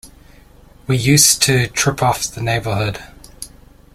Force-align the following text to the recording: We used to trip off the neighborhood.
We 0.87 0.97
used 0.97 1.43
to 1.43 1.67
trip 1.67 2.01
off 2.01 2.23
the 2.23 2.41
neighborhood. 2.41 3.03